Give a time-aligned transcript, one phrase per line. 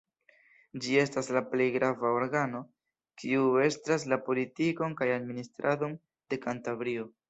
[0.85, 2.63] Ĝi estas la plej grava organo,
[3.23, 5.99] kiu estras la politikon kaj administradon
[6.33, 7.13] de Kantabrio.